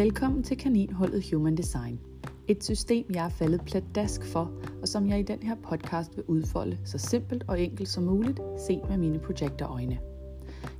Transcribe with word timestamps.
Velkommen 0.00 0.42
til 0.42 0.56
Kaninholdet 0.56 1.30
Human 1.32 1.56
Design. 1.56 2.00
Et 2.48 2.64
system, 2.64 3.06
jeg 3.14 3.24
er 3.24 3.28
faldet 3.28 3.60
pladask 3.66 4.24
for, 4.24 4.52
og 4.82 4.88
som 4.88 5.08
jeg 5.08 5.20
i 5.20 5.22
den 5.22 5.42
her 5.42 5.54
podcast 5.54 6.16
vil 6.16 6.24
udfolde 6.28 6.78
så 6.84 6.98
simpelt 6.98 7.44
og 7.48 7.60
enkelt 7.60 7.88
som 7.88 8.04
muligt, 8.04 8.40
set 8.66 8.80
med 8.88 8.98
mine 8.98 9.18
projektorøjne. 9.18 9.98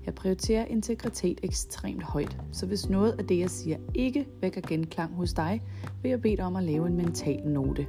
Jeg 0.07 0.15
prioriterer 0.15 0.65
integritet 0.65 1.41
ekstremt 1.43 2.03
højt, 2.03 2.37
så 2.53 2.67
hvis 2.67 2.89
noget 2.89 3.13
af 3.19 3.27
det, 3.27 3.39
jeg 3.39 3.51
siger, 3.51 3.77
ikke 3.95 4.27
vækker 4.41 4.61
genklang 4.61 5.15
hos 5.15 5.33
dig, 5.33 5.63
vil 6.03 6.09
jeg 6.09 6.23
bede 6.23 6.37
dig 6.37 6.45
om 6.45 6.57
at 6.57 6.65
lave 6.65 6.87
en 6.87 6.97
mental 6.97 7.49
note. 7.49 7.87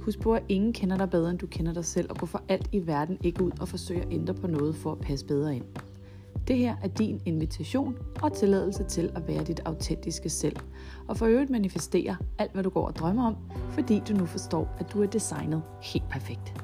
Husk 0.00 0.20
på, 0.20 0.34
at 0.34 0.44
ingen 0.48 0.72
kender 0.72 0.96
dig 0.96 1.10
bedre, 1.10 1.30
end 1.30 1.38
du 1.38 1.46
kender 1.46 1.72
dig 1.72 1.84
selv, 1.84 2.10
og 2.10 2.16
gå 2.16 2.26
for 2.26 2.42
alt 2.48 2.68
i 2.72 2.86
verden 2.86 3.18
ikke 3.22 3.44
ud 3.44 3.52
og 3.60 3.68
forsøge 3.68 4.02
at 4.02 4.12
ændre 4.12 4.34
på 4.34 4.46
noget 4.46 4.74
for 4.74 4.92
at 4.92 4.98
passe 4.98 5.26
bedre 5.26 5.56
ind. 5.56 5.64
Det 6.48 6.56
her 6.56 6.76
er 6.82 6.88
din 6.88 7.22
invitation 7.26 7.98
og 8.22 8.32
tilladelse 8.32 8.84
til 8.84 9.12
at 9.16 9.28
være 9.28 9.44
dit 9.44 9.60
autentiske 9.64 10.30
selv, 10.30 10.56
og 11.08 11.16
for 11.16 11.26
øvrigt 11.26 11.50
manifestere 11.50 12.16
alt, 12.38 12.52
hvad 12.52 12.62
du 12.62 12.70
går 12.70 12.86
og 12.86 12.96
drømmer 12.96 13.26
om, 13.26 13.36
fordi 13.70 14.02
du 14.08 14.12
nu 14.12 14.26
forstår, 14.26 14.76
at 14.80 14.92
du 14.92 15.02
er 15.02 15.06
designet 15.06 15.62
helt 15.82 16.08
perfekt. 16.10 16.54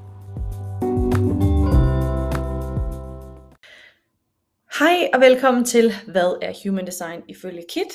Hej 4.78 5.10
og 5.14 5.20
velkommen 5.20 5.64
til, 5.64 5.92
hvad 6.06 6.38
er 6.42 6.52
Human 6.64 6.86
Design 6.86 7.22
ifølge 7.28 7.64
Kit? 7.68 7.92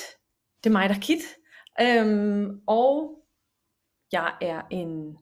Det 0.64 0.70
er 0.70 0.72
mig, 0.72 0.88
der 0.88 0.94
er 0.94 1.00
Kit. 1.00 1.22
Øhm, 1.80 2.60
og 2.66 3.10
jeg 4.12 4.32
er 4.40 4.62
en 4.70 5.16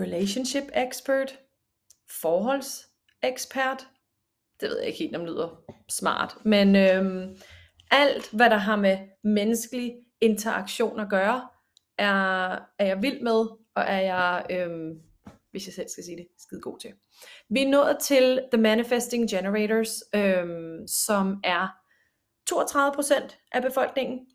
relationship 0.00 0.64
expert, 0.74 1.38
forholdsekspert, 2.22 3.88
det 4.62 4.70
ved 4.70 4.78
jeg 4.78 4.86
ikke 4.86 4.98
helt, 4.98 5.16
om 5.16 5.22
det 5.22 5.30
lyder 5.30 5.62
smart, 5.88 6.36
men 6.44 6.76
øhm, 6.76 7.36
alt, 7.90 8.30
hvad 8.30 8.50
der 8.50 8.56
har 8.56 8.76
med 8.76 8.98
menneskelig 9.24 9.94
interaktion 10.20 11.00
at 11.00 11.10
gøre, 11.10 11.48
er, 11.98 12.50
er 12.78 12.86
jeg 12.86 13.02
vild 13.02 13.20
med, 13.20 13.46
og 13.74 13.82
er 13.86 14.00
jeg, 14.00 14.46
øhm, 14.50 15.00
hvis 15.50 15.66
jeg 15.66 15.74
selv 15.74 15.88
skal 15.88 16.04
sige 16.04 16.16
det, 16.16 16.26
skide 16.38 16.60
god 16.60 16.78
til. 16.78 16.90
Vi 17.48 17.62
er 17.62 17.68
nået 17.68 17.96
til 17.98 18.40
The 18.52 18.62
Manifesting 18.62 19.30
Generators, 19.30 20.02
øhm, 20.14 20.86
som 20.86 21.40
er 21.44 21.68
32% 22.50 23.48
af 23.52 23.62
befolkningen. 23.62 24.26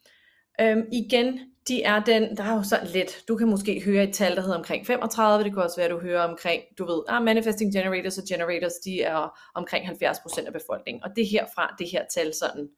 Øhm, 0.61 0.87
igen, 0.91 1.39
de 1.67 1.83
er 1.83 2.03
den, 2.03 2.37
der 2.37 2.43
er 2.43 2.53
jo 2.53 2.63
sådan 2.63 2.87
lidt, 2.87 3.23
du 3.27 3.37
kan 3.37 3.47
måske 3.47 3.81
høre 3.85 4.03
et 4.03 4.13
tal, 4.13 4.35
der 4.35 4.41
hedder 4.41 4.57
omkring 4.57 4.87
35, 4.87 5.43
det 5.43 5.53
kan 5.53 5.63
også 5.63 5.75
være, 5.75 5.85
at 5.85 5.91
du 5.91 5.99
hører 5.99 6.21
omkring, 6.21 6.63
du 6.77 6.85
ved, 6.85 7.03
ah, 7.07 7.23
manifesting 7.23 7.73
generators 7.73 8.17
og 8.17 8.23
generators, 8.29 8.73
de 8.73 9.01
er 9.01 9.39
omkring 9.55 9.85
70% 9.85 10.45
af 10.45 10.53
befolkningen, 10.53 11.03
og 11.03 11.09
det 11.15 11.27
herfra, 11.27 11.75
det 11.79 11.89
her 11.89 12.05
tal 12.13 12.33
sådan, 12.33 12.69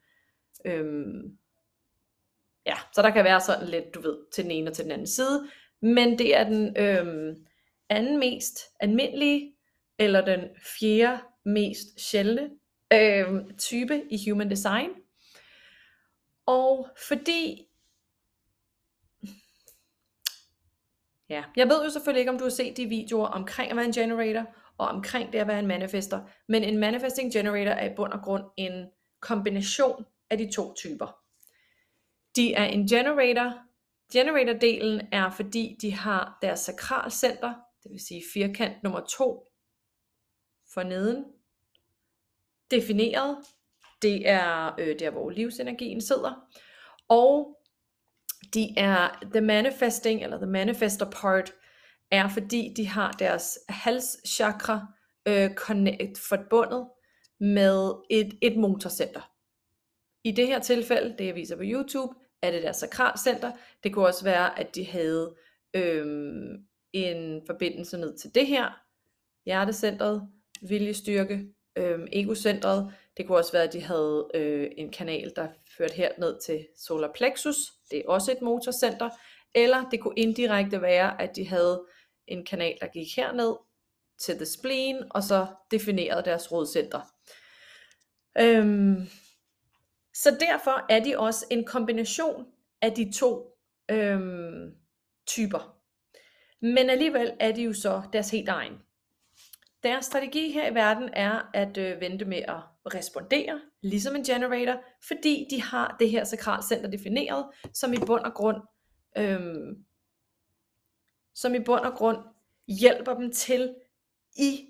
øhm, 0.65 1.37
ja, 2.65 2.75
så 2.93 3.01
der 3.01 3.09
kan 3.09 3.23
være 3.23 3.41
sådan 3.41 3.67
lidt, 3.67 3.93
du 3.93 4.01
ved, 4.01 4.17
til 4.33 4.43
den 4.43 4.51
ene 4.51 4.69
og 4.69 4.75
til 4.75 4.83
den 4.83 4.91
anden 4.91 5.07
side, 5.07 5.47
men 5.81 6.19
det 6.19 6.37
er 6.37 6.43
den 6.43 6.77
øhm, 6.77 7.45
anden 7.89 8.19
mest 8.19 8.59
almindelige, 8.79 9.53
eller 9.99 10.25
den 10.25 10.39
fjerde 10.79 11.19
mest 11.45 12.09
sjældne 12.09 12.49
øhm, 12.93 13.57
type 13.57 14.03
i 14.09 14.29
human 14.29 14.49
design, 14.49 14.89
og 16.45 16.87
fordi 17.07 17.68
Ja, 21.29 21.43
jeg 21.55 21.69
ved 21.69 21.83
jo 21.83 21.89
selvfølgelig 21.89 22.19
ikke, 22.19 22.31
om 22.31 22.37
du 22.37 22.43
har 22.43 22.49
set 22.49 22.77
de 22.77 22.85
videoer 22.85 23.27
omkring 23.27 23.71
at 23.71 23.77
være 23.77 23.85
en 23.85 23.91
generator, 23.91 24.45
og 24.77 24.87
omkring 24.87 25.33
det 25.33 25.39
at 25.39 25.47
være 25.47 25.59
en 25.59 25.67
manifester, 25.67 26.21
men 26.47 26.63
en 26.63 26.77
manifesting 26.77 27.33
generator 27.33 27.71
er 27.71 27.91
i 27.91 27.95
bund 27.95 28.13
og 28.13 28.21
grund 28.21 28.43
en 28.57 28.89
kombination 29.19 30.05
af 30.29 30.37
de 30.37 30.51
to 30.51 30.73
typer. 30.73 31.19
De 32.35 32.53
er 32.53 32.65
en 32.65 32.87
generator. 32.87 33.53
Generator-delen 34.13 35.07
er, 35.11 35.29
fordi 35.29 35.77
de 35.81 35.93
har 35.93 36.37
deres 36.41 36.59
sakralcenter, 36.59 37.53
det 37.83 37.91
vil 37.91 37.99
sige 37.99 38.23
firkant 38.33 38.83
nummer 38.83 38.99
to 38.99 39.51
for 40.73 40.83
neden, 40.83 41.25
defineret. 42.71 43.37
Det 44.01 44.29
er 44.29 44.75
øh, 44.79 44.99
der, 44.99 45.09
hvor 45.09 45.29
livsenergien 45.29 46.01
sidder. 46.01 46.47
Og 47.07 47.58
de 48.53 48.73
er 48.77 49.25
the 49.31 49.41
manifesting, 49.41 50.23
eller 50.23 50.37
the 50.37 50.47
manifester 50.47 51.09
part, 51.11 51.53
er 52.11 52.27
fordi 52.27 52.73
de 52.77 52.87
har 52.87 53.11
deres 53.11 53.59
halschakra 53.69 54.87
øh, 55.27 55.53
connect, 55.53 56.17
forbundet 56.17 56.87
med 57.39 57.93
et, 58.09 58.37
et 58.41 58.57
motorcenter. 58.57 59.31
I 60.23 60.31
det 60.31 60.47
her 60.47 60.59
tilfælde, 60.59 61.15
det 61.17 61.25
jeg 61.25 61.35
viser 61.35 61.55
på 61.55 61.63
YouTube, 61.65 62.13
er 62.41 62.51
det 62.51 62.63
deres 62.63 62.77
sakralcenter. 62.77 63.51
Det 63.83 63.93
kunne 63.93 64.07
også 64.07 64.23
være, 64.23 64.59
at 64.59 64.75
de 64.75 64.85
havde 64.85 65.35
øh, 65.75 66.05
en 66.93 67.41
forbindelse 67.47 67.97
ned 67.97 68.17
til 68.17 68.35
det 68.35 68.47
her, 68.47 68.83
hjertecentret, 69.45 70.29
viljestyrke, 70.61 71.53
øh, 71.79 71.99
egocentret. 72.13 72.93
Det 73.17 73.27
kunne 73.27 73.37
også 73.37 73.51
være, 73.51 73.63
at 73.63 73.73
de 73.73 73.81
havde 73.81 74.27
øh, 74.33 74.71
en 74.77 74.91
kanal, 74.91 75.31
der 75.35 75.47
førte 75.77 75.93
her 75.93 76.11
ned 76.17 76.39
til 76.45 76.67
solar 76.77 77.11
plexus. 77.15 77.55
Det 77.91 77.99
er 77.99 78.03
også 78.07 78.31
et 78.31 78.41
motorcenter. 78.41 79.09
Eller 79.55 79.89
det 79.89 79.99
kunne 79.99 80.17
indirekte 80.17 80.81
være, 80.81 81.21
at 81.21 81.35
de 81.35 81.47
havde 81.47 81.85
en 82.27 82.45
kanal, 82.45 82.77
der 82.81 82.87
gik 82.87 83.15
herned 83.15 83.55
til 84.19 84.35
the 84.35 84.45
spleen, 84.45 85.03
og 85.09 85.23
så 85.23 85.47
definerede 85.71 86.25
deres 86.25 86.51
rodcenter. 86.51 87.01
Øhm, 88.39 89.07
så 90.13 90.37
derfor 90.39 90.85
er 90.89 91.03
de 91.03 91.19
også 91.19 91.45
en 91.51 91.65
kombination 91.65 92.45
af 92.81 92.91
de 92.91 93.11
to 93.11 93.57
øhm, 93.91 94.75
typer. 95.27 95.75
Men 96.61 96.89
alligevel 96.89 97.33
er 97.39 97.51
de 97.51 97.63
jo 97.63 97.73
så 97.73 98.01
deres 98.13 98.31
helt 98.31 98.49
egen. 98.49 98.73
Deres 99.83 100.05
strategi 100.05 100.51
her 100.51 100.71
i 100.71 100.75
verden 100.75 101.09
er 101.13 101.49
at 101.53 101.77
øh, 101.77 102.01
vente 102.01 102.25
med 102.25 102.37
at 102.37 102.61
respondere, 102.95 103.61
ligesom 103.81 104.15
en 104.15 104.23
generator, 104.23 104.81
fordi 105.07 105.47
de 105.49 105.61
har 105.61 105.95
det 105.99 106.09
her 106.09 106.23
sakralcenter 106.23 106.89
defineret, 106.89 107.45
som 107.73 107.93
i 107.93 107.97
bund 108.05 108.23
og 108.23 108.33
grund, 108.33 108.57
øhm, 109.17 109.85
som 111.35 111.55
i 111.55 111.59
bund 111.59 111.81
og 111.81 111.93
grund 111.93 112.17
hjælper 112.67 113.13
dem 113.13 113.31
til 113.31 113.75
i 114.37 114.65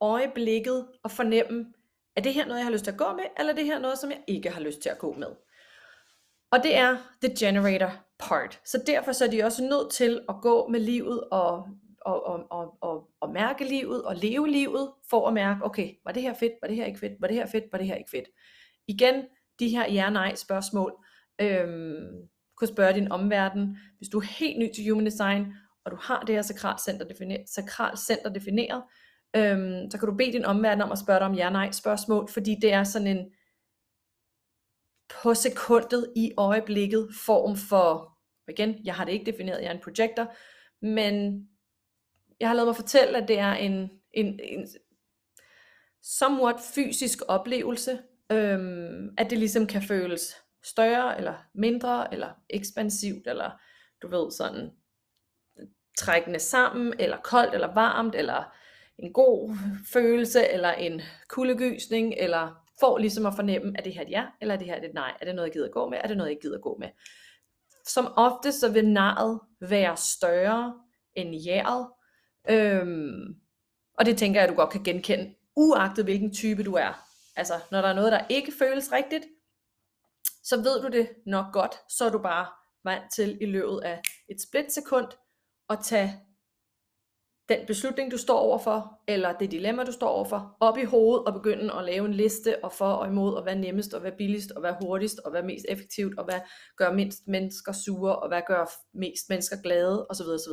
øjeblikket 0.00 0.88
at 1.04 1.10
fornemme, 1.10 1.72
er 2.16 2.20
det 2.20 2.34
her 2.34 2.46
noget, 2.46 2.58
jeg 2.58 2.66
har 2.66 2.72
lyst 2.72 2.84
til 2.84 2.90
at 2.90 2.98
gå 2.98 3.12
med, 3.12 3.24
eller 3.38 3.52
er 3.52 3.56
det 3.56 3.64
her 3.64 3.78
noget, 3.78 3.98
som 3.98 4.10
jeg 4.10 4.22
ikke 4.26 4.50
har 4.50 4.60
lyst 4.60 4.80
til 4.80 4.88
at 4.88 4.98
gå 4.98 5.12
med. 5.12 5.28
Og 6.50 6.62
det 6.62 6.76
er 6.76 6.96
the 7.22 7.34
generator 7.38 7.92
part. 8.18 8.60
Så 8.64 8.82
derfor 8.86 9.12
så 9.12 9.24
er 9.24 9.30
de 9.30 9.42
også 9.42 9.62
nødt 9.62 9.92
til 9.92 10.20
at 10.28 10.34
gå 10.42 10.68
med 10.68 10.80
livet 10.80 11.24
og 11.30 11.68
og, 12.00 12.26
og, 12.26 12.46
og, 12.50 12.78
og, 12.80 13.08
og 13.20 13.32
mærke 13.32 13.64
livet 13.64 14.04
og 14.04 14.16
leve 14.16 14.48
livet, 14.48 14.92
for 15.10 15.28
at 15.28 15.34
mærke, 15.34 15.64
okay, 15.64 15.94
var 16.04 16.12
det 16.12 16.22
her 16.22 16.34
fedt, 16.34 16.52
var 16.62 16.68
det 16.68 16.76
her 16.76 16.84
ikke 16.84 16.98
fedt, 16.98 17.12
var 17.20 17.26
det 17.26 17.36
her 17.36 17.46
fedt, 17.46 17.64
var 17.72 17.78
det 17.78 17.86
her 17.86 17.94
ikke 17.94 18.10
fedt. 18.10 18.28
Igen, 18.88 19.24
de 19.60 19.68
her 19.68 19.92
ja-nej 19.92 20.34
spørgsmål, 20.34 21.04
øhm, 21.40 22.28
kunne 22.56 22.68
spørge 22.68 22.94
din 22.94 23.12
omverden, 23.12 23.78
hvis 23.96 24.08
du 24.08 24.18
er 24.18 24.24
helt 24.38 24.58
ny 24.58 24.74
til 24.74 24.90
Human 24.90 25.06
Design, 25.06 25.46
og 25.84 25.90
du 25.90 25.96
har 26.00 26.22
det 26.22 26.34
her 26.34 26.42
sakralcenter 26.42 27.08
defineret, 27.08 27.48
sakralcenter 27.48 28.32
defineret 28.32 28.82
øhm, 29.36 29.90
så 29.90 29.98
kan 29.98 30.08
du 30.08 30.14
bede 30.14 30.32
din 30.32 30.44
omverden 30.44 30.82
om 30.82 30.92
at 30.92 30.98
spørge 30.98 31.18
dig 31.18 31.26
om 31.26 31.34
ja-nej 31.34 31.70
spørgsmål, 31.70 32.28
fordi 32.28 32.56
det 32.62 32.72
er 32.72 32.84
sådan 32.84 33.06
en 33.08 33.30
på 35.22 35.34
sekundet 35.34 36.12
i 36.16 36.32
øjeblikket 36.36 37.08
form 37.26 37.56
for, 37.56 38.18
igen, 38.48 38.76
jeg 38.84 38.94
har 38.94 39.04
det 39.04 39.12
ikke 39.12 39.32
defineret, 39.32 39.62
jeg 39.62 39.68
er 39.68 39.74
en 39.74 39.82
projector, 39.84 40.34
men 40.86 41.47
jeg 42.40 42.48
har 42.48 42.54
lavet 42.54 42.68
mig 42.68 42.76
fortælle, 42.76 43.18
at 43.18 43.28
det 43.28 43.38
er 43.38 43.52
en, 43.52 43.90
en, 44.12 44.40
en 44.42 44.68
somewhat 46.02 46.60
fysisk 46.74 47.18
oplevelse, 47.28 47.98
øhm, 48.32 49.14
at 49.18 49.30
det 49.30 49.38
ligesom 49.38 49.66
kan 49.66 49.82
føles 49.82 50.36
større, 50.64 51.16
eller 51.16 51.34
mindre, 51.54 52.12
eller 52.12 52.28
ekspansivt, 52.50 53.26
eller 53.26 53.50
du 54.02 54.08
ved 54.08 54.30
sådan 54.30 54.70
trækkende 55.98 56.38
sammen, 56.38 56.94
eller 56.98 57.16
koldt, 57.16 57.54
eller 57.54 57.74
varmt, 57.74 58.14
eller 58.14 58.54
en 58.98 59.12
god 59.12 59.56
følelse, 59.92 60.48
eller 60.48 60.72
en 60.72 61.02
kuldegysning, 61.28 62.14
eller 62.18 62.64
får 62.80 62.98
ligesom 62.98 63.26
at 63.26 63.34
fornemme, 63.34 63.72
er 63.78 63.82
det 63.82 63.94
her 63.94 64.02
et 64.02 64.10
ja, 64.10 64.26
eller 64.40 64.54
er 64.54 64.58
det 64.58 64.66
her 64.66 64.76
et 64.76 64.94
nej, 64.94 65.16
er 65.20 65.24
det 65.24 65.34
noget, 65.34 65.46
jeg 65.46 65.52
gider 65.52 65.68
gå 65.68 65.88
med, 65.88 65.98
er 66.02 66.08
det 66.08 66.16
noget, 66.16 66.30
jeg 66.30 66.38
gider 66.42 66.60
gå 66.60 66.76
med. 66.80 66.88
Som 67.86 68.12
ofte 68.16 68.52
så 68.52 68.72
vil 68.72 68.88
naret 68.88 69.40
være 69.60 69.96
større 69.96 70.74
end 71.14 71.34
jæret, 71.34 71.88
Øhm, 72.50 73.34
og 73.98 74.06
det 74.06 74.18
tænker 74.18 74.40
jeg, 74.40 74.48
at 74.48 74.50
du 74.50 74.60
godt 74.60 74.70
kan 74.70 74.82
genkende, 74.82 75.34
uagtet 75.56 76.04
hvilken 76.04 76.34
type 76.34 76.62
du 76.62 76.74
er. 76.74 77.04
Altså, 77.36 77.54
når 77.70 77.80
der 77.80 77.88
er 77.88 77.94
noget, 77.94 78.12
der 78.12 78.26
ikke 78.28 78.52
føles 78.58 78.92
rigtigt, 78.92 79.24
så 80.44 80.56
ved 80.56 80.82
du 80.82 80.88
det 80.88 81.08
nok 81.26 81.52
godt, 81.52 81.74
så 81.88 82.04
er 82.04 82.10
du 82.10 82.18
bare 82.18 82.46
vant 82.84 83.12
til 83.14 83.38
i 83.40 83.46
løbet 83.46 83.80
af 83.84 84.02
et 84.28 84.40
splitsekund 84.42 85.06
at 85.70 85.78
tage 85.84 86.20
den 87.48 87.66
beslutning, 87.66 88.10
du 88.10 88.18
står 88.18 88.38
overfor, 88.38 89.00
eller 89.08 89.32
det 89.32 89.50
dilemma, 89.50 89.84
du 89.84 89.92
står 89.92 90.08
overfor, 90.08 90.56
op 90.60 90.78
i 90.78 90.84
hovedet 90.84 91.24
og 91.26 91.32
begynde 91.32 91.74
at 91.74 91.84
lave 91.84 92.06
en 92.06 92.14
liste 92.14 92.64
og 92.64 92.72
for 92.72 92.92
og 92.92 93.08
imod, 93.08 93.34
og 93.34 93.42
hvad 93.42 93.56
nemmest, 93.56 93.94
og 93.94 94.00
hvad 94.00 94.12
billigst, 94.12 94.50
og 94.50 94.60
hvad 94.60 94.72
hurtigst, 94.82 95.18
og 95.18 95.30
hvad 95.30 95.42
mest 95.42 95.66
effektivt, 95.68 96.18
og 96.18 96.24
hvad 96.24 96.40
gør 96.76 96.92
mindst 96.92 97.28
mennesker 97.28 97.72
sure, 97.72 98.16
og 98.18 98.28
hvad 98.28 98.42
gør 98.46 98.70
mest 98.94 99.28
mennesker 99.28 99.56
glade, 99.62 100.06
osv. 100.10 100.26
osv. 100.26 100.52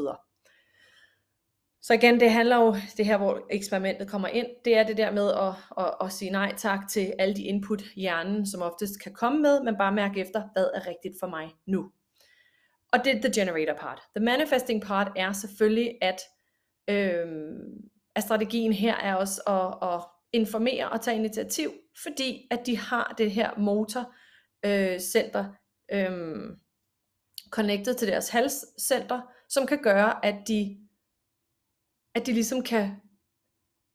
Så 1.85 1.93
igen, 1.93 2.19
det 2.19 2.31
handler 2.31 2.57
jo, 2.57 2.75
det 2.97 3.05
her 3.05 3.17
hvor 3.17 3.47
eksperimentet 3.49 4.07
kommer 4.07 4.27
ind, 4.27 4.47
det 4.65 4.77
er 4.77 4.83
det 4.83 4.97
der 4.97 5.11
med 5.11 5.31
at, 5.31 5.53
at, 5.85 5.93
at 6.01 6.11
sige 6.11 6.31
nej 6.31 6.53
tak 6.57 6.79
til 6.89 7.13
alle 7.19 7.35
de 7.35 7.43
input 7.43 7.83
hjernen, 7.95 8.45
som 8.45 8.61
oftest 8.61 9.03
kan 9.03 9.13
komme 9.13 9.41
med, 9.41 9.63
men 9.63 9.77
bare 9.77 9.91
mærke 9.91 10.19
efter, 10.19 10.43
hvad 10.53 10.69
er 10.73 10.87
rigtigt 10.87 11.15
for 11.19 11.27
mig 11.27 11.51
nu. 11.67 11.91
Og 12.93 12.99
det 13.05 13.15
er 13.15 13.21
the 13.21 13.41
generator 13.41 13.73
part. 13.73 14.01
The 14.15 14.25
manifesting 14.25 14.81
part 14.81 15.11
er 15.15 15.31
selvfølgelig, 15.31 15.97
at, 16.01 16.21
øh, 16.87 17.25
at 18.15 18.23
strategien 18.23 18.73
her 18.73 18.95
er 18.95 19.15
også 19.15 19.41
at, 19.47 19.89
at 19.89 20.03
informere 20.33 20.89
og 20.89 21.01
tage 21.01 21.17
initiativ, 21.17 21.71
fordi 22.03 22.47
at 22.51 22.65
de 22.65 22.77
har 22.77 23.13
det 23.17 23.31
her 23.31 23.49
motorcenter 23.57 25.45
øh, 25.91 26.11
øh, 26.11 26.57
connected 27.49 27.93
til 27.93 28.07
deres 28.07 28.29
halscenter, 28.29 29.21
som 29.49 29.67
kan 29.67 29.81
gøre, 29.83 30.25
at 30.25 30.35
de 30.47 30.84
at 32.15 32.25
de 32.25 32.33
ligesom 32.33 32.63
kan 32.63 33.01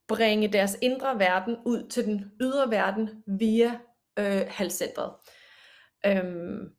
bringe 0.08 0.52
deres 0.52 0.78
indre 0.82 1.18
verden 1.18 1.56
ud 1.66 1.88
til 1.88 2.04
den 2.04 2.32
ydre 2.40 2.70
verden 2.70 3.22
via 3.26 3.80
øh, 4.18 4.46
halscentret. 4.48 5.14
Øhm, 6.06 6.74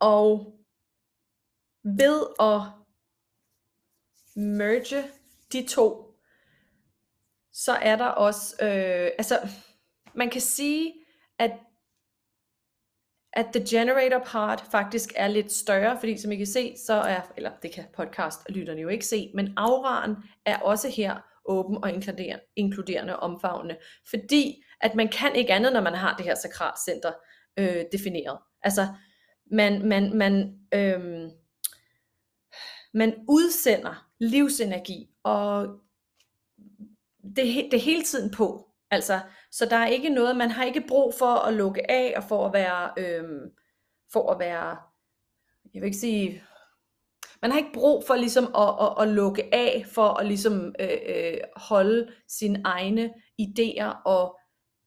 og 0.00 0.58
ved 1.84 2.26
at 2.40 2.60
merge 4.36 5.04
de 5.52 5.66
to, 5.66 6.14
så 7.52 7.72
er 7.72 7.96
der 7.96 8.06
også, 8.06 8.56
øh, 8.62 9.10
altså 9.18 9.48
man 10.14 10.30
kan 10.30 10.40
sige, 10.40 10.94
at 11.38 11.50
at 13.32 13.46
the 13.54 13.64
generator 13.70 14.18
part 14.18 14.64
faktisk 14.70 15.12
er 15.16 15.28
lidt 15.28 15.52
større, 15.52 15.98
fordi 15.98 16.18
som 16.18 16.32
I 16.32 16.36
kan 16.36 16.46
se, 16.46 16.74
så 16.86 16.94
er, 16.94 17.20
eller 17.36 17.50
det 17.62 17.72
kan 17.72 17.84
podcast 17.96 18.40
lytterne 18.48 18.80
jo 18.80 18.88
ikke 18.88 19.06
se, 19.06 19.30
men 19.34 19.52
auraen 19.56 20.16
er 20.46 20.58
også 20.58 20.88
her 20.88 21.16
åben 21.44 21.78
og 21.82 21.92
inkluderende, 21.92 22.42
inkluderende 22.56 23.18
omfavnende, 23.18 23.76
fordi 24.10 24.62
at 24.80 24.94
man 24.94 25.08
kan 25.08 25.34
ikke 25.34 25.52
andet, 25.52 25.72
når 25.72 25.80
man 25.80 25.94
har 25.94 26.16
det 26.16 26.24
her 26.24 26.34
sakralcenter 26.34 27.12
øh, 27.58 27.84
defineret. 27.92 28.38
Altså, 28.62 28.86
man, 29.50 29.88
man, 29.88 30.16
man, 30.16 30.58
øh, 30.74 31.30
man 32.94 33.14
udsender 33.28 34.08
livsenergi, 34.20 35.10
og 35.22 35.66
det, 37.22 37.44
det 37.70 37.74
er 37.74 37.80
hele 37.84 38.02
tiden 38.02 38.30
på. 38.30 38.67
Altså, 38.90 39.20
så 39.50 39.66
der 39.66 39.76
er 39.76 39.86
ikke 39.86 40.08
noget, 40.08 40.36
man 40.36 40.50
har 40.50 40.64
ikke 40.64 40.84
brug 40.88 41.14
for 41.18 41.46
at 41.46 41.54
lukke 41.54 41.90
af, 41.90 42.14
og 42.16 42.24
for 42.24 42.46
at 42.46 42.52
være, 42.52 42.90
øhm, 42.98 43.50
for 44.12 44.32
at 44.32 44.38
være, 44.38 44.76
jeg 45.74 45.82
vil 45.82 45.84
ikke 45.84 45.98
sige, 45.98 46.42
man 47.42 47.50
har 47.50 47.58
ikke 47.58 47.72
brug 47.74 48.04
for 48.06 48.14
ligesom 48.14 48.44
at, 48.44 48.74
at, 48.80 49.08
at 49.08 49.14
lukke 49.14 49.54
af, 49.54 49.86
for 49.94 50.08
at 50.20 50.26
ligesom 50.26 50.74
øh, 50.80 50.98
øh, 51.08 51.38
holde 51.56 52.12
sine 52.28 52.62
egne 52.64 53.14
idéer 53.42 54.02
og 54.04 54.38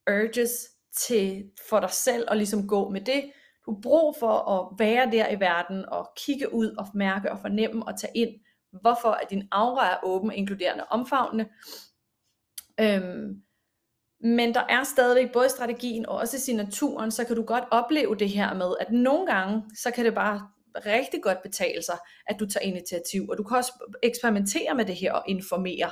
urges 0.10 0.52
til 0.98 1.52
for 1.70 1.80
dig 1.80 1.90
selv, 1.90 2.26
og 2.30 2.38
ligesom 2.38 2.68
gå 2.68 2.90
med 2.90 3.02
det. 3.02 3.32
Du 3.66 3.74
har 3.74 3.82
brug 3.82 4.16
for 4.20 4.32
at 4.32 4.80
være 4.80 5.12
der 5.12 5.30
i 5.30 5.40
verden, 5.40 5.86
og 5.86 6.10
kigge 6.18 6.54
ud, 6.54 6.76
og 6.78 6.88
mærke, 6.94 7.32
og 7.32 7.40
fornemme, 7.40 7.88
og 7.88 8.00
tage 8.00 8.18
ind, 8.18 8.30
hvorfor 8.82 9.12
at 9.12 9.30
din 9.30 9.48
aura 9.52 9.92
er 9.92 9.98
åben, 10.04 10.32
inkluderende, 10.32 10.84
omfavnende. 10.90 11.50
Øhm, 12.80 13.44
men 14.24 14.54
der 14.54 14.64
er 14.70 14.84
stadigvæk 14.84 15.32
både 15.34 15.50
strategien 15.50 16.06
og 16.06 16.18
også 16.18 16.40
signaturen, 16.40 17.12
så 17.12 17.24
kan 17.24 17.36
du 17.36 17.44
godt 17.44 17.64
opleve 17.72 18.16
det 18.16 18.30
her 18.30 18.54
med, 18.54 18.74
at 18.80 18.92
nogle 18.92 19.26
gange, 19.26 19.64
så 19.76 19.92
kan 19.92 20.06
det 20.06 20.16
bare 20.16 20.48
rigtig 20.76 21.24
godt 21.24 21.42
betale 21.44 21.84
sig, 21.84 21.98
at 22.28 22.40
du 22.40 22.46
tager 22.46 22.66
initiativ, 22.66 23.30
og 23.30 23.38
du 23.38 23.44
kan 23.44 23.58
også 23.58 23.72
eksperimentere 24.04 24.76
med 24.76 24.86
det 24.86 24.96
her 24.96 25.14
og 25.14 25.24
informere. 25.28 25.92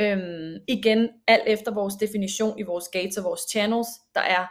Øhm, 0.00 0.56
igen, 0.68 1.08
alt 1.26 1.42
efter 1.46 1.74
vores 1.74 1.94
definition 1.94 2.58
i 2.58 2.62
vores 2.62 2.88
gates 2.92 3.16
og 3.16 3.24
vores 3.24 3.40
channels, 3.50 3.88
der 4.14 4.20
er 4.20 4.46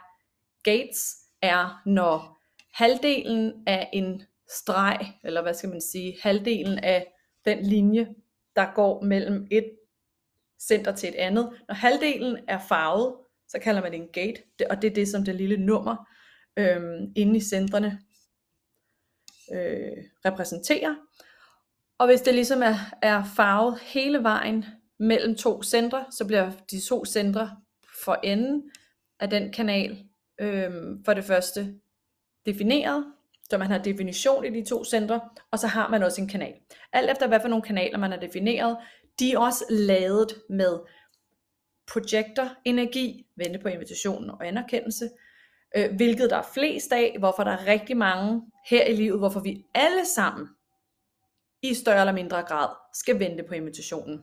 gates, 0.62 1.16
er 1.42 1.82
når 1.86 2.40
halvdelen 2.74 3.52
af 3.66 3.90
en 3.92 4.22
streg, 4.60 4.98
eller 5.24 5.42
hvad 5.42 5.54
skal 5.54 5.70
man 5.70 5.80
sige, 5.80 6.16
halvdelen 6.22 6.78
af 6.78 7.12
den 7.44 7.62
linje, 7.62 8.08
der 8.56 8.74
går 8.74 9.02
mellem 9.02 9.46
et 9.50 9.70
center 10.68 10.92
til 10.92 11.08
et 11.08 11.14
andet. 11.14 11.50
Når 11.68 11.74
halvdelen 11.74 12.38
er 12.48 12.58
farvet, 12.68 13.14
så 13.48 13.58
kalder 13.58 13.82
man 13.82 13.92
det 13.92 14.00
en 14.00 14.08
gate, 14.12 14.42
og 14.70 14.82
det 14.82 14.90
er 14.90 14.94
det, 14.94 15.08
som 15.08 15.24
det 15.24 15.34
lille 15.34 15.56
nummer 15.56 16.08
øhm, 16.58 17.12
inde 17.16 17.36
i 17.36 17.40
centrene 17.40 17.98
øh, 19.52 20.04
repræsenterer. 20.24 20.94
Og 21.98 22.06
hvis 22.06 22.20
det 22.20 22.34
ligesom 22.34 22.62
er, 22.62 22.74
er 23.02 23.24
farvet 23.36 23.78
hele 23.80 24.22
vejen 24.22 24.64
mellem 24.98 25.36
to 25.36 25.62
centre, 25.62 26.04
så 26.10 26.26
bliver 26.26 26.50
de 26.70 26.80
to 26.80 27.04
centre 27.04 27.56
for 28.04 28.14
enden 28.14 28.70
af 29.20 29.30
den 29.30 29.52
kanal 29.52 30.04
øhm, 30.40 31.04
for 31.04 31.14
det 31.14 31.24
første 31.24 31.74
defineret, 32.46 33.04
så 33.50 33.58
man 33.58 33.70
har 33.70 33.78
definition 33.78 34.44
i 34.44 34.60
de 34.60 34.68
to 34.68 34.84
centre, 34.84 35.20
og 35.50 35.58
så 35.58 35.66
har 35.66 35.88
man 35.88 36.02
også 36.02 36.20
en 36.20 36.28
kanal. 36.28 36.54
Alt 36.92 37.10
efter 37.10 37.26
hvad 37.26 37.40
for 37.40 37.48
nogle 37.48 37.62
kanaler 37.62 37.98
man 37.98 38.10
har 38.10 38.18
defineret, 38.18 38.76
de 39.18 39.32
er 39.32 39.38
også 39.38 39.64
lavet 39.70 40.42
med 40.48 40.80
projekter, 41.86 42.48
energi, 42.64 43.26
vente 43.36 43.58
på 43.58 43.68
invitationen 43.68 44.30
og 44.30 44.46
anerkendelse, 44.46 45.10
øh, 45.76 45.96
hvilket 45.96 46.30
der 46.30 46.36
er 46.36 46.48
flest 46.54 46.92
af, 46.92 47.16
hvorfor 47.18 47.44
der 47.44 47.50
er 47.50 47.66
rigtig 47.66 47.96
mange 47.96 48.42
her 48.66 48.84
i 48.84 48.92
livet, 48.92 49.18
hvorfor 49.18 49.40
vi 49.40 49.64
alle 49.74 50.06
sammen 50.06 50.48
i 51.62 51.74
større 51.74 52.00
eller 52.00 52.12
mindre 52.12 52.42
grad 52.42 52.68
skal 52.94 53.18
vente 53.18 53.44
på 53.48 53.54
invitationen. 53.54 54.22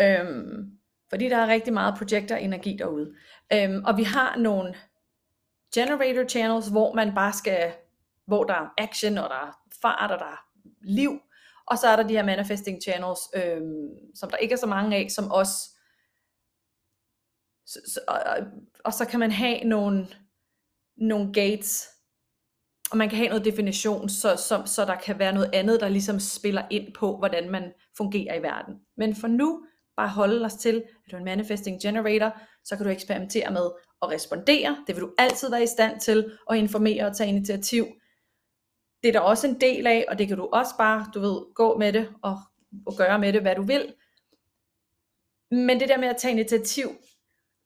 Øhm, 0.00 0.78
fordi 1.10 1.28
der 1.28 1.36
er 1.36 1.48
rigtig 1.48 1.72
meget 1.72 1.94
projekter 1.98 2.34
og 2.34 2.42
energi 2.42 2.76
derude. 2.78 3.14
Øhm, 3.52 3.84
og 3.84 3.96
vi 3.96 4.02
har 4.02 4.36
nogle 4.36 4.74
generator 5.74 6.28
channels, 6.28 6.68
hvor 6.68 6.94
man 6.94 7.14
bare 7.14 7.32
skal, 7.32 7.72
hvor 8.26 8.44
der 8.44 8.54
er 8.54 8.68
action, 8.78 9.18
og 9.18 9.30
der 9.30 9.36
er 9.36 9.60
fart, 9.82 10.10
og 10.10 10.18
der 10.18 10.24
er 10.24 10.46
liv, 10.80 11.20
og 11.70 11.78
så 11.78 11.86
er 11.88 11.96
der 11.96 12.02
de 12.02 12.14
her 12.14 12.24
manifesting 12.24 12.82
channels, 12.82 13.20
øhm, 13.36 13.88
som 14.14 14.30
der 14.30 14.36
ikke 14.36 14.52
er 14.52 14.56
så 14.58 14.66
mange 14.66 14.96
af, 14.96 15.10
som 15.10 15.30
også, 15.30 15.52
så, 17.66 17.78
så, 17.94 18.00
og, 18.08 18.16
og 18.84 18.92
så 18.92 19.04
kan 19.04 19.20
man 19.20 19.30
have 19.30 19.64
nogle, 19.64 20.08
nogle 20.96 21.32
gates, 21.32 21.88
og 22.90 22.98
man 22.98 23.08
kan 23.08 23.18
have 23.18 23.28
noget 23.28 23.44
definition, 23.44 24.08
så, 24.08 24.36
så, 24.36 24.62
så 24.66 24.84
der 24.84 24.96
kan 24.96 25.18
være 25.18 25.32
noget 25.32 25.50
andet, 25.52 25.80
der 25.80 25.88
ligesom 25.88 26.20
spiller 26.20 26.62
ind 26.70 26.94
på, 26.94 27.18
hvordan 27.18 27.50
man 27.50 27.72
fungerer 27.96 28.34
i 28.34 28.42
verden. 28.42 28.74
Men 28.96 29.16
for 29.16 29.26
nu, 29.28 29.62
bare 29.96 30.08
holde 30.08 30.44
os 30.44 30.54
til, 30.54 30.76
at 30.76 31.10
du 31.10 31.16
er 31.16 31.18
en 31.18 31.24
manifesting 31.24 31.82
generator, 31.82 32.40
så 32.64 32.76
kan 32.76 32.86
du 32.86 32.90
eksperimentere 32.92 33.50
med 33.50 33.70
at 34.02 34.08
respondere. 34.08 34.84
Det 34.86 34.94
vil 34.94 35.02
du 35.02 35.12
altid 35.18 35.50
være 35.50 35.62
i 35.62 35.66
stand 35.66 36.00
til 36.00 36.32
at 36.50 36.56
informere 36.56 37.06
og 37.06 37.16
tage 37.16 37.30
initiativ 37.30 37.86
det 39.02 39.08
er 39.08 39.12
der 39.12 39.20
også 39.20 39.46
en 39.46 39.60
del 39.60 39.86
af, 39.86 40.04
og 40.08 40.18
det 40.18 40.28
kan 40.28 40.36
du 40.36 40.48
også 40.52 40.76
bare, 40.78 41.06
du 41.14 41.20
ved, 41.20 41.54
gå 41.54 41.78
med 41.78 41.92
det 41.92 42.08
og, 42.22 42.38
og 42.86 42.92
gøre 42.96 43.18
med 43.18 43.32
det, 43.32 43.42
hvad 43.42 43.54
du 43.54 43.62
vil. 43.62 43.94
Men 45.50 45.80
det 45.80 45.88
der 45.88 45.98
med 45.98 46.08
at 46.08 46.16
tage 46.16 46.32
initiativ, 46.32 46.88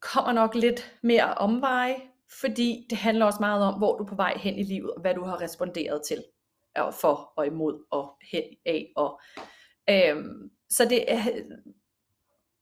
kommer 0.03 0.33
nok 0.33 0.55
lidt 0.55 0.99
mere 1.03 1.35
omveje, 1.35 1.97
fordi 2.41 2.87
det 2.91 2.99
handler 2.99 3.27
også 3.27 3.41
meget 3.41 3.65
om, 3.65 3.75
hvor 3.75 3.97
du 3.97 4.05
er 4.05 4.09
på 4.09 4.15
vej 4.15 4.39
hen 4.39 4.59
i 4.59 4.63
livet, 4.63 4.91
og 4.91 5.01
hvad 5.01 5.15
du 5.15 5.25
har 5.25 5.41
responderet 5.41 6.03
til, 6.07 6.25
og 6.77 6.95
for 6.95 7.33
og 7.37 7.47
imod, 7.47 7.85
og 7.91 8.19
hen 8.33 8.43
af. 8.67 8.93
Og, 8.97 9.21
øhm, 9.91 10.51
så, 10.71 10.85
det, 10.85 11.05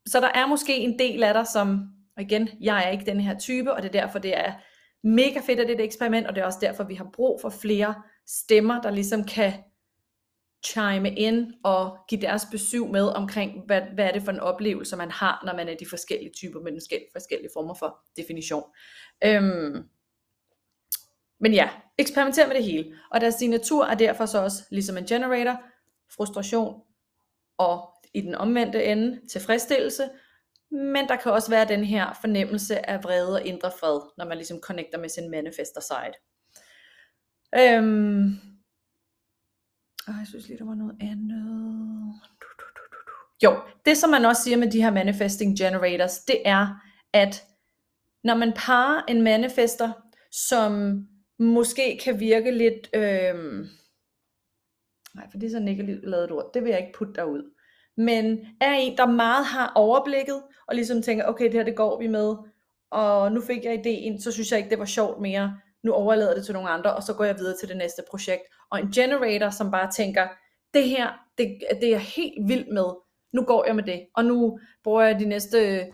så 0.06 0.20
der 0.20 0.28
er 0.34 0.46
måske 0.46 0.76
en 0.76 0.98
del 0.98 1.22
af 1.22 1.34
dig, 1.34 1.46
som, 1.46 1.88
og 2.16 2.22
igen, 2.22 2.48
jeg 2.60 2.84
er 2.86 2.90
ikke 2.90 3.06
den 3.06 3.20
her 3.20 3.38
type, 3.38 3.72
og 3.72 3.82
det 3.82 3.88
er 3.88 4.00
derfor, 4.00 4.18
det 4.18 4.38
er 4.38 4.52
mega 5.02 5.40
fedt, 5.46 5.60
at 5.60 5.68
det 5.68 5.74
er 5.74 5.78
et 5.78 5.84
eksperiment, 5.84 6.26
og 6.26 6.34
det 6.34 6.40
er 6.40 6.46
også 6.46 6.58
derfor, 6.62 6.84
vi 6.84 6.94
har 6.94 7.10
brug 7.12 7.40
for 7.40 7.48
flere 7.48 7.94
stemmer, 8.30 8.80
der 8.80 8.90
ligesom 8.90 9.25
kan 9.25 9.52
chime 10.66 11.14
ind 11.14 11.54
og 11.64 11.99
give 12.08 12.20
deres 12.20 12.46
besøg 12.50 12.87
med 12.90 13.08
omkring, 13.08 13.66
hvad, 13.66 13.82
hvad 13.94 14.04
er 14.04 14.12
det 14.12 14.22
for 14.22 14.32
en 14.32 14.40
oplevelse, 14.40 14.96
man 14.96 15.10
har, 15.10 15.42
når 15.44 15.56
man 15.56 15.68
er 15.68 15.76
de 15.76 15.87
forskellige 15.87 16.32
typer 16.37 16.60
med 16.60 16.72
de 16.72 16.80
forskellige 17.12 17.50
former 17.54 17.75
for 17.75 17.99
definition. 18.16 18.64
Øhm, 19.25 19.84
men 21.40 21.54
ja, 21.54 21.70
eksperimenter 21.99 22.46
med 22.46 22.56
det 22.56 22.64
hele. 22.64 22.96
Og 23.10 23.20
deres 23.20 23.34
signatur 23.34 23.84
er 23.84 23.94
derfor 23.94 24.26
så 24.26 24.42
også, 24.42 24.62
ligesom 24.70 24.96
en 24.96 25.06
generator, 25.06 25.62
frustration 26.16 26.82
og 27.58 27.88
i 28.14 28.20
den 28.20 28.34
omvendte 28.34 28.84
ende 28.84 29.20
tilfredsstillelse, 29.32 30.08
men 30.70 31.08
der 31.08 31.16
kan 31.16 31.32
også 31.32 31.50
være 31.50 31.68
den 31.68 31.84
her 31.84 32.18
fornemmelse 32.20 32.90
af 32.90 33.04
vrede 33.04 33.34
og 33.34 33.46
indre 33.46 33.70
fred, 33.80 34.00
når 34.18 34.25
man 34.25 34.37
ligesom 34.37 34.60
connecter 34.60 34.99
med 34.99 35.08
sin 35.08 35.30
manifester 35.30 35.80
side. 35.80 36.29
Øhm, 37.59 38.25
Og 40.07 40.14
jeg 40.19 40.26
synes 40.26 40.49
lige, 40.49 40.59
der 40.59 40.64
var 40.64 40.75
noget 40.75 40.97
andet. 41.00 41.45
Du, 42.40 42.47
du, 42.59 42.64
du, 42.76 42.83
du, 42.92 42.99
du. 43.07 43.12
Jo, 43.45 43.61
det 43.85 43.97
som 43.97 44.11
man 44.11 44.25
også 44.25 44.42
siger 44.42 44.57
med 44.57 44.71
de 44.71 44.83
her 44.83 44.90
manifesting 44.90 45.59
generators, 45.59 46.19
det 46.19 46.42
er, 46.45 46.83
at 47.12 47.45
når 48.25 48.35
man 48.35 48.52
parer 48.57 49.02
en 49.09 49.23
manifester, 49.23 49.92
som 50.33 51.04
måske 51.38 52.00
kan 52.04 52.21
virke 52.21 52.50
lidt, 52.50 52.88
øhm, 52.95 53.66
nej, 55.14 55.30
for 55.30 55.38
det 55.38 55.47
er 55.47 55.50
så 55.50 55.59
negativt 55.61 56.09
lavet 56.09 56.30
ord, 56.30 56.50
det 56.54 56.62
vil 56.62 56.71
jeg 56.71 56.80
ikke 56.80 56.99
putte 56.99 57.14
derud, 57.14 57.54
men 57.97 58.38
er 58.61 58.73
en, 58.73 58.97
der 58.97 59.07
meget 59.07 59.47
har 59.47 59.73
overblikket, 59.75 60.42
og 60.66 60.75
ligesom 60.75 61.02
tænker, 61.02 61.25
okay, 61.25 61.45
det 61.45 61.54
her 61.54 61.62
det 61.64 61.76
går 61.76 61.99
vi 61.99 62.07
med, 62.07 62.37
og 62.90 63.33
nu 63.33 63.40
fik 63.40 63.64
jeg 63.64 63.75
ideen, 63.75 64.21
så 64.21 64.33
synes 64.33 64.50
jeg 64.50 64.59
ikke, 64.59 64.71
det 64.71 64.78
var 64.78 64.85
sjovt 64.85 65.21
mere, 65.21 65.61
nu 65.82 65.92
overlader 65.92 66.34
det 66.34 66.44
til 66.44 66.54
nogle 66.54 66.70
andre, 66.70 66.94
og 66.96 67.02
så 67.02 67.14
går 67.14 67.25
jeg 67.25 67.38
videre 67.38 67.56
til 67.56 67.68
det 67.68 67.76
næste 67.76 68.02
projekt. 68.10 68.42
Og 68.70 68.80
en 68.80 68.90
generator, 68.90 69.50
som 69.50 69.70
bare 69.70 69.90
tænker, 69.90 70.28
det 70.75 70.88
her, 70.88 71.08
det, 71.38 71.58
det 71.80 71.84
er 71.84 71.90
jeg 71.90 72.00
helt 72.00 72.49
vild 72.49 72.72
med, 72.72 72.84
nu 73.32 73.42
går 73.44 73.64
jeg 73.66 73.76
med 73.76 73.84
det, 73.84 74.06
og 74.16 74.25
nu 74.25 74.58
bruger 74.84 75.02
jeg 75.02 75.20
de 75.20 75.25
næste 75.25 75.87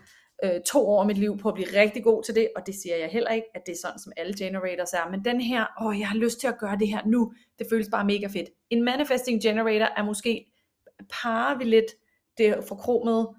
øh, 0.43 0.61
to 0.65 0.87
år 0.87 1.01
af 1.01 1.07
mit 1.07 1.17
liv 1.17 1.37
på 1.37 1.49
at 1.49 1.55
blive 1.55 1.81
rigtig 1.81 2.03
god 2.03 2.23
til 2.23 2.35
det, 2.35 2.49
og 2.55 2.67
det 2.67 2.75
siger 2.75 2.95
jeg 2.95 3.09
heller 3.09 3.31
ikke, 3.31 3.47
at 3.55 3.61
det 3.65 3.71
er 3.71 3.77
sådan, 3.81 3.99
som 3.99 4.13
alle 4.17 4.33
generators 4.37 4.93
er, 4.93 5.09
men 5.11 5.25
den 5.25 5.41
her, 5.41 5.65
åh, 5.81 5.99
jeg 5.99 6.07
har 6.07 6.17
lyst 6.17 6.39
til 6.39 6.47
at 6.47 6.57
gøre 6.59 6.77
det 6.79 6.87
her 6.87 7.01
nu, 7.05 7.33
det 7.59 7.67
føles 7.69 7.87
bare 7.91 8.05
mega 8.05 8.27
fedt. 8.27 8.49
En 8.69 8.83
manifesting 8.83 9.41
generator 9.41 9.85
er 9.97 10.03
måske, 10.03 10.45
parer 11.21 11.57
vi 11.57 11.63
lidt 11.63 11.85
det 12.37 12.55
forkromede 12.67 13.35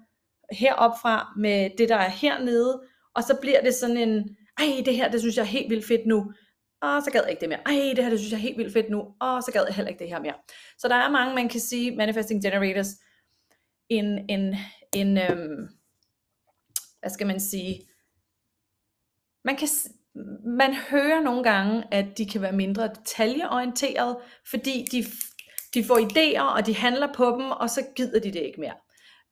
heropfra 0.51 1.33
med 1.37 1.69
det, 1.77 1.89
der 1.89 1.95
er 1.95 2.09
hernede, 2.09 2.81
og 3.15 3.23
så 3.23 3.37
bliver 3.41 3.61
det 3.61 3.75
sådan 3.75 3.97
en, 3.97 4.37
ej, 4.59 4.83
det 4.85 4.95
her, 4.95 5.11
det 5.11 5.19
synes 5.19 5.37
jeg 5.37 5.41
er 5.41 5.47
helt 5.47 5.69
vildt 5.69 5.87
fedt 5.87 6.05
nu, 6.05 6.33
og 6.81 7.03
så 7.03 7.11
gad 7.11 7.21
jeg 7.21 7.31
ikke 7.31 7.41
det 7.41 7.49
mere. 7.49 7.61
Ej, 7.65 7.93
det 7.95 8.03
her, 8.03 8.09
det 8.09 8.19
synes 8.19 8.31
jeg 8.31 8.37
er 8.37 8.41
helt 8.41 8.57
vildt 8.57 8.73
fedt 8.73 8.89
nu, 8.89 8.99
og 9.19 9.43
så 9.43 9.51
gad 9.51 9.63
jeg 9.67 9.75
heller 9.75 9.89
ikke 9.89 9.99
det 9.99 10.09
her 10.09 10.21
mere. 10.21 10.33
Så 10.77 10.87
der 10.87 10.95
er 10.95 11.11
mange, 11.11 11.35
man 11.35 11.49
kan 11.49 11.59
sige, 11.59 11.95
manifesting 11.95 12.43
generators, 12.43 12.87
en, 13.89 14.29
en, 14.29 14.55
en 14.95 15.17
øhm, 15.17 15.67
hvad 16.99 17.09
skal 17.09 17.27
man 17.27 17.39
sige, 17.39 17.81
man 19.45 19.55
kan, 19.55 19.67
man 20.45 20.73
hører 20.73 21.21
nogle 21.21 21.43
gange, 21.43 21.83
at 21.91 22.17
de 22.17 22.25
kan 22.25 22.41
være 22.41 22.51
mindre 22.51 22.87
detaljeorienteret, 22.87 24.17
fordi 24.49 24.85
de, 24.91 25.05
de 25.73 25.83
får 25.83 25.97
idéer, 25.97 26.41
og 26.41 26.65
de 26.65 26.75
handler 26.75 27.13
på 27.13 27.25
dem, 27.25 27.51
og 27.51 27.69
så 27.69 27.85
gider 27.95 28.19
de 28.19 28.33
det 28.33 28.39
ikke 28.39 28.61
mere. 28.61 28.75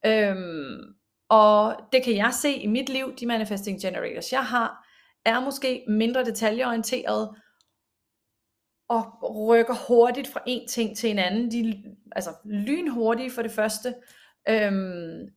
Øhm, 0.06 0.94
og 1.28 1.76
det 1.92 2.04
kan 2.04 2.16
jeg 2.16 2.34
se 2.34 2.52
i 2.52 2.66
mit 2.66 2.88
liv, 2.88 3.16
de 3.16 3.26
manifesting 3.26 3.80
generators, 3.80 4.32
jeg 4.32 4.44
har, 4.44 4.87
er 5.24 5.40
måske 5.40 5.84
mindre 5.88 6.24
detaljeorienteret, 6.24 7.36
og 8.88 9.04
rykker 9.48 9.74
hurtigt 9.88 10.28
fra 10.28 10.40
en 10.46 10.68
ting 10.68 10.96
til 10.96 11.10
en 11.10 11.18
anden. 11.18 11.50
De 11.50 11.84
altså 12.12 12.30
lynhurtige 12.44 13.30
for 13.30 13.42
det 13.42 13.52
første, 13.52 13.94
Øhm, 14.50 15.28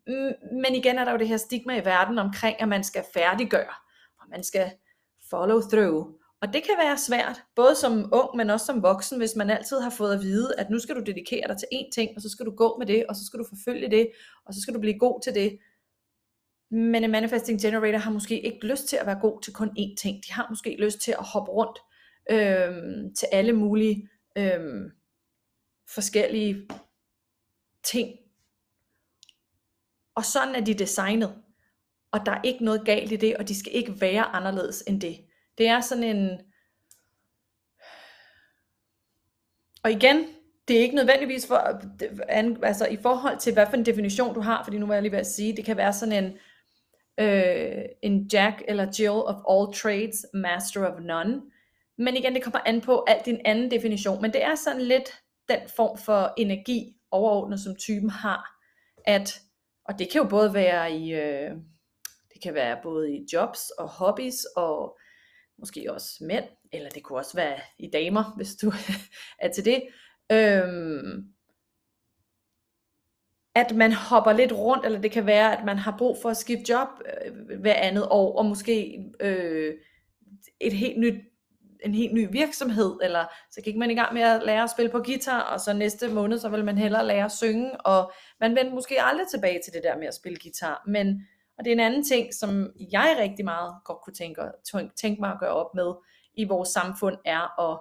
men 0.63 0.75
igen 0.75 0.97
er 0.97 1.05
der 1.05 1.11
jo 1.11 1.17
det 1.17 1.27
her 1.27 1.37
stigma 1.37 1.81
i 1.81 1.85
verden 1.85 2.19
omkring, 2.19 2.61
at 2.61 2.67
man 2.67 2.83
skal 2.83 3.03
færdiggøre, 3.13 3.73
og 4.19 4.25
man 4.29 4.43
skal 4.43 4.71
follow 5.29 5.61
through. 5.61 6.07
Og 6.41 6.53
det 6.53 6.63
kan 6.63 6.75
være 6.79 6.97
svært, 6.97 7.43
både 7.55 7.75
som 7.75 8.09
ung, 8.13 8.37
men 8.37 8.49
også 8.49 8.65
som 8.65 8.83
voksen, 8.83 9.17
hvis 9.17 9.35
man 9.35 9.49
altid 9.49 9.79
har 9.79 9.89
fået 9.89 10.13
at 10.13 10.21
vide, 10.21 10.55
at 10.57 10.69
nu 10.69 10.79
skal 10.79 10.95
du 10.95 11.01
dedikere 11.01 11.47
dig 11.47 11.57
til 11.57 11.67
én 11.73 11.89
ting, 11.93 12.09
og 12.15 12.21
så 12.21 12.29
skal 12.29 12.45
du 12.45 12.51
gå 12.55 12.75
med 12.79 12.87
det, 12.87 13.05
og 13.09 13.15
så 13.15 13.25
skal 13.25 13.39
du 13.39 13.45
forfølge 13.49 13.91
det, 13.91 14.11
og 14.45 14.53
så 14.53 14.61
skal 14.61 14.73
du 14.73 14.79
blive 14.79 14.99
god 14.99 15.21
til 15.21 15.35
det. 15.35 15.59
Men 16.71 17.03
en 17.03 17.11
manifesting 17.11 17.61
generator 17.61 17.97
har 17.97 18.11
måske 18.11 18.41
ikke 18.41 18.67
lyst 18.67 18.87
til 18.87 18.97
at 18.97 19.05
være 19.05 19.19
god 19.21 19.41
til 19.41 19.53
kun 19.53 19.69
én 19.79 19.95
ting. 19.95 20.23
De 20.27 20.33
har 20.33 20.47
måske 20.49 20.75
lyst 20.79 20.99
til 20.99 21.11
at 21.11 21.25
hoppe 21.25 21.51
rundt 21.51 21.79
øh, 22.31 23.11
til 23.17 23.27
alle 23.31 23.53
mulige 23.53 24.09
øh, 24.35 24.91
forskellige 25.87 26.67
ting, 27.83 28.09
og 30.15 30.25
sådan 30.25 30.55
er 30.55 30.61
de 30.61 30.73
designet. 30.73 31.35
Og 32.11 32.25
der 32.25 32.31
er 32.31 32.41
ikke 32.43 32.65
noget 32.65 32.85
galt 32.85 33.11
i 33.11 33.15
det, 33.15 33.37
og 33.37 33.47
de 33.47 33.59
skal 33.59 33.75
ikke 33.75 34.01
være 34.01 34.23
anderledes 34.23 34.83
end 34.87 35.01
det. 35.01 35.17
Det 35.57 35.67
er 35.67 35.81
sådan 35.81 36.03
en... 36.03 36.39
Og 39.83 39.91
igen, 39.91 40.25
det 40.67 40.77
er 40.77 40.81
ikke 40.81 40.95
nødvendigvis 40.95 41.47
for, 41.47 41.81
altså 42.63 42.85
i 42.85 42.97
forhold 43.01 43.39
til, 43.39 43.53
hvad 43.53 43.65
for 43.69 43.77
en 43.77 43.85
definition 43.85 44.33
du 44.33 44.41
har, 44.41 44.63
fordi 44.63 44.77
nu 44.77 44.85
var 44.85 44.93
jeg 44.93 45.03
lige 45.03 45.11
ved 45.11 45.19
at 45.19 45.27
sige, 45.27 45.55
det 45.55 45.65
kan 45.65 45.77
være 45.77 45.93
sådan 45.93 46.23
en, 46.23 46.37
øh, 47.21 47.85
en 48.01 48.29
Jack 48.33 48.61
eller 48.67 48.87
Jill 48.99 49.09
of 49.09 49.35
all 49.49 49.73
trades, 49.73 50.25
master 50.33 50.91
of 50.91 50.99
none. 51.01 51.41
Men 51.97 52.15
igen, 52.15 52.33
det 52.33 52.43
kommer 52.43 52.59
an 52.65 52.81
på 52.81 53.05
alt 53.07 53.25
din 53.25 53.41
anden 53.45 53.71
definition. 53.71 54.21
Men 54.21 54.33
det 54.33 54.43
er 54.43 54.55
sådan 54.55 54.81
lidt 54.81 55.21
den 55.49 55.59
form 55.75 55.97
for 55.97 56.33
energi 56.37 56.95
overordnet, 57.11 57.59
som 57.59 57.75
typen 57.75 58.09
har. 58.09 58.61
At 59.05 59.41
og 59.85 59.99
det 59.99 60.11
kan 60.11 60.21
jo 60.21 60.27
både 60.27 60.53
være 60.53 60.91
i, 60.91 61.13
øh, 61.13 61.51
det 62.33 62.41
kan 62.43 62.53
være 62.53 62.79
både 62.83 63.11
i 63.11 63.25
jobs 63.33 63.69
og 63.69 63.89
hobbies 63.89 64.45
og 64.55 64.99
måske 65.57 65.93
også 65.93 66.23
mænd, 66.23 66.45
eller 66.71 66.89
det 66.89 67.03
kunne 67.03 67.19
også 67.19 67.37
være 67.37 67.59
i 67.79 67.89
damer, 67.93 68.35
hvis 68.35 68.55
du 68.55 68.71
er 69.39 69.51
til 69.51 69.65
det. 69.65 69.83
Øhm, 70.31 71.33
at 73.55 73.75
man 73.75 73.91
hopper 73.91 74.33
lidt 74.33 74.53
rundt, 74.53 74.85
eller 74.85 75.01
det 75.01 75.11
kan 75.11 75.25
være, 75.25 75.57
at 75.57 75.65
man 75.65 75.77
har 75.77 75.95
brug 75.97 76.17
for 76.21 76.29
at 76.29 76.37
skifte 76.37 76.73
job 76.73 76.87
øh, 77.25 77.59
hver 77.59 77.73
andet 77.73 78.07
år, 78.09 78.37
og 78.37 78.45
måske 78.45 79.03
øh, 79.19 79.73
et 80.61 80.73
helt 80.73 80.99
nyt 80.99 81.15
en 81.85 81.93
helt 81.93 82.13
ny 82.13 82.27
virksomhed, 82.31 82.99
eller 83.03 83.25
så 83.51 83.61
gik 83.61 83.77
man 83.77 83.91
i 83.91 83.95
gang 83.95 84.13
med 84.13 84.21
at 84.21 84.43
lære 84.45 84.63
at 84.63 84.69
spille 84.69 84.91
på 84.91 84.99
guitar, 84.99 85.41
og 85.41 85.59
så 85.59 85.73
næste 85.73 86.09
måned, 86.09 86.39
så 86.39 86.49
vil 86.49 86.65
man 86.65 86.77
hellere 86.77 87.07
lære 87.07 87.25
at 87.25 87.31
synge, 87.31 87.81
og 87.81 88.11
man 88.39 88.55
vender 88.55 88.73
måske 88.73 89.01
aldrig 89.01 89.27
tilbage 89.27 89.59
til 89.63 89.73
det 89.73 89.83
der 89.83 89.97
med 89.97 90.07
at 90.07 90.15
spille 90.15 90.37
guitar, 90.43 90.83
men, 90.87 91.27
og 91.57 91.65
det 91.65 91.71
er 91.71 91.75
en 91.75 91.79
anden 91.79 92.03
ting, 92.03 92.33
som 92.33 92.73
jeg 92.91 93.15
rigtig 93.19 93.45
meget 93.45 93.75
godt 93.85 94.01
kunne 94.03 94.13
tænke, 94.13 94.41
tænke 95.01 95.21
mig 95.21 95.31
at 95.31 95.39
gøre 95.39 95.53
op 95.53 95.75
med 95.75 95.93
i 96.33 96.43
vores 96.43 96.69
samfund, 96.69 97.17
er 97.25 97.71
at 97.71 97.79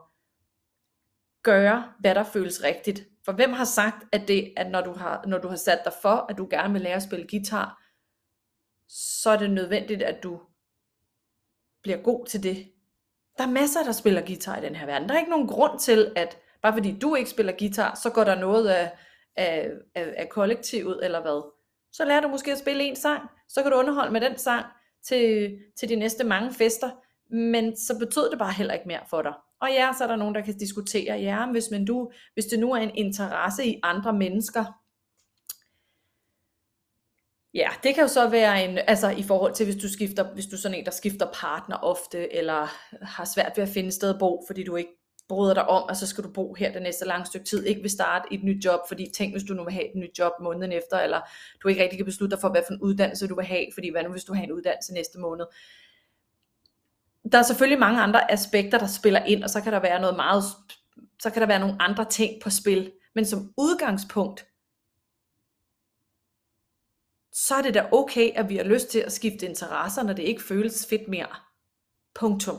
gøre, 1.42 1.84
hvad 2.00 2.14
der 2.14 2.24
føles 2.24 2.64
rigtigt. 2.64 3.09
For 3.24 3.32
hvem 3.32 3.52
har 3.52 3.64
sagt, 3.64 4.04
at, 4.12 4.28
det, 4.28 4.52
at 4.56 4.70
når, 4.70 4.80
du 4.80 4.92
har, 4.92 5.24
når 5.26 5.38
du 5.38 5.48
har 5.48 5.56
sat 5.56 5.80
dig 5.84 5.92
for, 6.02 6.26
at 6.28 6.38
du 6.38 6.46
gerne 6.50 6.72
vil 6.72 6.82
lære 6.82 6.94
at 6.94 7.02
spille 7.02 7.26
guitar, 7.30 7.82
så 8.88 9.30
er 9.30 9.36
det 9.36 9.50
nødvendigt, 9.50 10.02
at 10.02 10.22
du 10.22 10.40
bliver 11.82 11.98
god 11.98 12.26
til 12.26 12.42
det, 12.42 12.72
der 13.38 13.46
er 13.46 13.50
masser, 13.50 13.84
der 13.84 13.92
spiller 13.92 14.26
guitar 14.26 14.56
i 14.56 14.60
den 14.60 14.76
her 14.76 14.86
verden. 14.86 15.08
Der 15.08 15.14
er 15.14 15.18
ikke 15.18 15.30
nogen 15.30 15.48
grund 15.48 15.78
til, 15.78 16.12
at 16.16 16.38
bare 16.62 16.72
fordi 16.72 16.98
du 16.98 17.14
ikke 17.14 17.30
spiller 17.30 17.52
guitar, 17.58 17.94
så 17.94 18.10
går 18.10 18.24
der 18.24 18.34
noget 18.34 18.68
af, 18.68 18.92
af, 19.36 19.70
af, 19.94 20.14
af 20.16 20.28
kollektivet, 20.28 21.04
eller 21.04 21.20
hvad. 21.20 21.52
Så 21.92 22.04
lærer 22.04 22.20
du 22.20 22.28
måske 22.28 22.52
at 22.52 22.58
spille 22.58 22.84
en 22.84 22.96
sang, 22.96 23.22
så 23.48 23.62
kan 23.62 23.72
du 23.72 23.78
underholde 23.78 24.12
med 24.12 24.20
den 24.20 24.38
sang 24.38 24.66
til, 25.02 25.58
til 25.76 25.88
de 25.88 25.96
næste 25.96 26.24
mange 26.24 26.54
fester, 26.54 26.90
men 27.30 27.76
så 27.76 27.98
betød 27.98 28.30
det 28.30 28.38
bare 28.38 28.52
heller 28.52 28.74
ikke 28.74 28.88
mere 28.88 29.00
for 29.10 29.22
dig. 29.22 29.32
Og 29.60 29.68
ja, 29.68 29.90
så 29.98 30.04
er 30.04 30.08
der 30.08 30.16
nogen, 30.16 30.34
der 30.34 30.40
kan 30.40 30.58
diskutere, 30.58 31.18
ja, 31.18 31.50
hvis, 31.50 31.70
men 31.70 31.84
du, 31.84 32.10
hvis 32.34 32.44
det 32.44 32.58
nu 32.58 32.72
er 32.72 32.76
en 32.76 32.94
interesse 32.94 33.66
i 33.66 33.80
andre 33.82 34.12
mennesker, 34.12 34.64
Ja, 37.54 37.68
det 37.82 37.94
kan 37.94 38.02
jo 38.02 38.08
så 38.08 38.28
være 38.28 38.64
en, 38.64 38.78
altså 38.78 39.10
i 39.10 39.22
forhold 39.22 39.54
til, 39.54 39.64
hvis 39.64 39.82
du 39.82 39.88
skifter, 39.88 40.34
hvis 40.34 40.46
du 40.46 40.56
er 40.56 40.60
sådan 40.60 40.78
en, 40.78 40.84
der 40.84 40.90
skifter 40.90 41.26
partner 41.34 41.76
ofte, 41.76 42.32
eller 42.34 42.68
har 43.02 43.24
svært 43.24 43.52
ved 43.56 43.62
at 43.64 43.68
finde 43.68 43.86
et 43.86 43.94
sted 43.94 44.10
at 44.10 44.18
bo, 44.18 44.44
fordi 44.46 44.64
du 44.64 44.76
ikke 44.76 44.90
bryder 45.28 45.54
dig 45.54 45.68
om, 45.68 45.82
og 45.82 45.96
så 45.96 46.06
skal 46.06 46.24
du 46.24 46.32
bo 46.32 46.54
her 46.54 46.72
det 46.72 46.82
næste 46.82 47.04
lange 47.04 47.26
stykke 47.26 47.46
tid, 47.46 47.66
ikke 47.66 47.80
vil 47.80 47.90
starte 47.90 48.28
et 48.34 48.44
nyt 48.44 48.64
job, 48.64 48.80
fordi 48.88 49.10
tænk, 49.14 49.34
hvis 49.34 49.42
du 49.42 49.54
nu 49.54 49.64
vil 49.64 49.72
have 49.72 49.84
et 49.84 49.96
nyt 49.96 50.18
job 50.18 50.32
måneden 50.40 50.72
efter, 50.72 50.98
eller 50.98 51.20
du 51.62 51.68
ikke 51.68 51.82
rigtig 51.82 51.98
kan 51.98 52.06
beslutte 52.06 52.36
dig 52.36 52.40
for, 52.40 52.48
hvad 52.48 52.62
for 52.66 52.74
en 52.74 52.80
uddannelse 52.80 53.28
du 53.28 53.34
vil 53.34 53.44
have, 53.44 53.66
fordi 53.74 53.90
hvad 53.90 54.02
nu 54.02 54.10
hvis 54.10 54.24
du 54.24 54.34
har 54.34 54.42
en 54.42 54.52
uddannelse 54.52 54.94
næste 54.94 55.18
måned. 55.18 55.46
Der 57.32 57.38
er 57.38 57.42
selvfølgelig 57.42 57.80
mange 57.80 58.00
andre 58.00 58.32
aspekter, 58.32 58.78
der 58.78 58.86
spiller 58.86 59.24
ind, 59.24 59.44
og 59.44 59.50
så 59.50 59.60
kan 59.60 59.72
der 59.72 59.80
være 59.80 60.00
noget 60.00 60.16
meget, 60.16 60.42
så 61.22 61.30
kan 61.30 61.42
der 61.42 61.48
være 61.48 61.60
nogle 61.60 61.82
andre 61.82 62.04
ting 62.04 62.42
på 62.42 62.50
spil, 62.50 62.92
men 63.14 63.26
som 63.26 63.52
udgangspunkt, 63.58 64.46
så 67.32 67.54
er 67.54 67.62
det 67.62 67.74
da 67.74 67.88
okay, 67.92 68.30
at 68.34 68.48
vi 68.48 68.56
har 68.56 68.64
lyst 68.64 68.88
til 68.88 68.98
at 68.98 69.12
skifte 69.12 69.46
interesser, 69.46 70.02
når 70.02 70.12
det 70.12 70.22
ikke 70.22 70.42
føles 70.42 70.86
fedt 70.86 71.08
mere. 71.08 71.28
Punktum. 72.14 72.56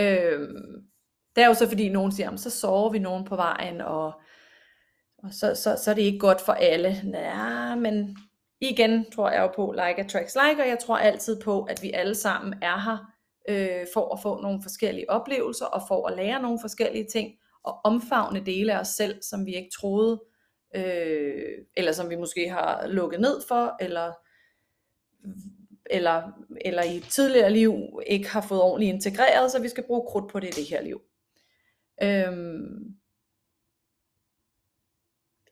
Øhm, 0.00 0.90
det 1.36 1.44
er 1.44 1.46
jo 1.46 1.54
så 1.54 1.68
fordi 1.68 1.88
nogen 1.88 2.12
siger, 2.12 2.36
så 2.36 2.50
sover 2.50 2.90
vi 2.90 2.98
nogen 2.98 3.24
på 3.24 3.36
vejen, 3.36 3.80
og, 3.80 4.12
og 5.18 5.32
så, 5.32 5.54
så, 5.54 5.80
så 5.84 5.90
er 5.90 5.94
det 5.94 6.02
ikke 6.02 6.18
godt 6.18 6.40
for 6.40 6.52
alle. 6.52 6.88
Ja, 7.14 7.74
men 7.74 8.18
igen 8.60 9.10
tror 9.10 9.30
jeg 9.30 9.40
jo 9.40 9.52
på 9.56 9.72
like 9.72 10.04
attracts 10.04 10.36
like, 10.44 10.62
og 10.62 10.68
jeg 10.68 10.78
tror 10.78 10.96
altid 10.96 11.40
på, 11.42 11.62
at 11.62 11.82
vi 11.82 11.90
alle 11.92 12.14
sammen 12.14 12.54
er 12.62 12.78
her 12.78 13.09
øh, 13.48 13.86
for 13.94 14.14
at 14.14 14.22
få 14.22 14.40
nogle 14.40 14.62
forskellige 14.62 15.10
oplevelser, 15.10 15.66
og 15.66 15.82
for 15.88 16.06
at 16.08 16.16
lære 16.16 16.42
nogle 16.42 16.58
forskellige 16.60 17.06
ting, 17.12 17.32
og 17.62 17.80
omfavne 17.84 18.46
dele 18.46 18.74
af 18.74 18.80
os 18.80 18.88
selv, 18.88 19.22
som 19.22 19.46
vi 19.46 19.54
ikke 19.54 19.70
troede 19.80 20.22
øh, 20.76 21.58
eller 21.76 21.92
som 21.92 22.10
vi 22.10 22.16
måske 22.16 22.48
har 22.48 22.86
lukket 22.86 23.20
ned 23.20 23.40
for, 23.48 23.76
eller, 23.80 24.12
eller, 25.90 26.22
eller 26.60 26.82
i 26.82 26.96
et 26.96 27.04
tidligere 27.10 27.50
liv 27.52 27.74
ikke 28.06 28.28
har 28.28 28.40
fået 28.40 28.62
ordentligt 28.62 28.94
integreret, 28.94 29.50
så 29.50 29.62
vi 29.62 29.68
skal 29.68 29.84
bruge 29.86 30.06
krudt 30.08 30.30
på 30.30 30.40
det 30.40 30.58
i 30.58 30.60
det 30.60 30.70
her 30.70 30.82
liv. 30.82 31.00
Øhm, 32.02 33.00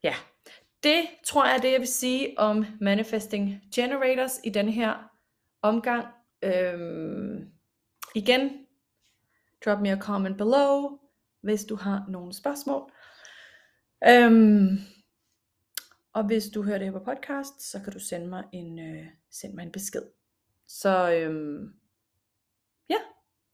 Ja, 0.03 0.15
det 0.83 1.07
tror 1.25 1.45
jeg 1.45 1.57
er 1.57 1.61
det, 1.61 1.73
jeg 1.73 1.81
vil 1.81 1.89
sige 1.89 2.39
om 2.39 2.65
Manifesting 2.81 3.63
Generators 3.75 4.41
i 4.45 4.51
den 4.51 4.69
her 4.69 5.11
omgang. 5.63 6.07
Øhm, 6.43 7.53
igen, 8.15 8.67
drop 9.65 9.81
me 9.81 9.93
a 9.93 9.99
comment 10.01 10.39
below, 10.39 10.99
hvis 11.41 11.65
du 11.65 11.77
har 11.77 12.05
nogle 12.09 12.33
spørgsmål. 12.33 12.93
Øhm, 14.09 14.79
og 16.13 16.27
hvis 16.27 16.49
du 16.55 16.63
hører 16.63 16.79
det 16.79 16.87
her 16.87 16.99
på 16.99 17.05
podcast, 17.05 17.71
så 17.71 17.81
kan 17.85 17.93
du 17.93 17.99
sende 17.99 18.27
mig 18.27 18.45
en, 18.53 18.79
øh, 18.79 19.07
send 19.31 19.55
mig 19.55 19.63
en 19.63 19.73
besked. 19.73 20.03
Så 20.67 21.13
øhm, 21.13 21.75
ja, 22.89 22.99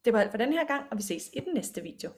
det 0.04 0.12
var 0.12 0.20
alt 0.20 0.30
for 0.30 0.38
den 0.38 0.52
her 0.52 0.66
gang, 0.66 0.87
og 0.90 0.96
vi 0.96 1.02
ses 1.02 1.30
i 1.32 1.40
den 1.40 1.54
næste 1.54 1.82
video. 1.82 2.11